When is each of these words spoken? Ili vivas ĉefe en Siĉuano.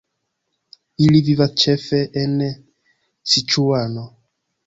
Ili 1.07 1.19
vivas 1.27 1.51
ĉefe 1.65 1.99
en 2.23 2.33
Siĉuano. 3.35 4.09